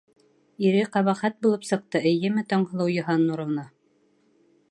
Ире 0.67 0.79
ҡәбәхәт 0.95 1.37
булып 1.45 1.67
сыҡты, 1.71 2.01
эйеме, 2.13 2.45
Таңһылыу 2.53 2.93
Йыһаннуровна? 2.97 3.67